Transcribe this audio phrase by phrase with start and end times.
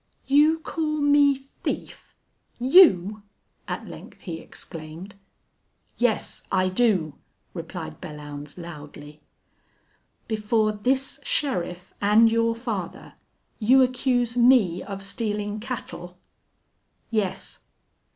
[0.25, 2.15] "You call me thief!
[2.59, 3.21] You?"
[3.67, 5.13] at length he exclaimed.
[5.95, 7.19] "Yes, I do,"
[7.53, 9.21] replied Belllounds, loudly.
[10.27, 13.13] "Before this sheriff and your father
[13.59, 16.17] you accuse me of stealing cattle?"
[17.11, 17.59] "Yes."